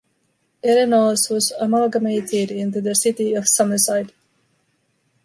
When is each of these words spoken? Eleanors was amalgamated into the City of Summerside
Eleanors 0.65 1.29
was 1.29 1.51
amalgamated 1.59 2.49
into 2.49 2.81
the 2.81 2.95
City 2.95 3.35
of 3.35 3.47
Summerside 3.47 4.11